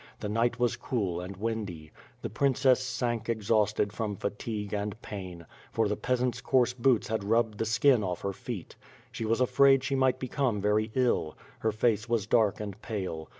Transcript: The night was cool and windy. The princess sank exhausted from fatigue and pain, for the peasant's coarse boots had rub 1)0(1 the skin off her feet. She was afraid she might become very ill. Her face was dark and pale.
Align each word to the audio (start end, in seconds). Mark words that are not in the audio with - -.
The 0.19 0.29
night 0.29 0.57
was 0.57 0.77
cool 0.77 1.21
and 1.21 1.37
windy. 1.37 1.91
The 2.23 2.29
princess 2.31 2.79
sank 2.83 3.29
exhausted 3.29 3.93
from 3.93 4.15
fatigue 4.15 4.73
and 4.73 4.99
pain, 5.03 5.45
for 5.71 5.87
the 5.87 5.95
peasant's 5.95 6.41
coarse 6.41 6.73
boots 6.73 7.07
had 7.09 7.23
rub 7.23 7.51
1)0(1 7.53 7.57
the 7.59 7.65
skin 7.65 8.03
off 8.03 8.21
her 8.21 8.33
feet. 8.33 8.75
She 9.11 9.25
was 9.25 9.39
afraid 9.41 9.83
she 9.83 9.93
might 9.93 10.17
become 10.17 10.59
very 10.59 10.89
ill. 10.95 11.37
Her 11.59 11.71
face 11.71 12.09
was 12.09 12.25
dark 12.25 12.59
and 12.59 12.81
pale. 12.81 13.29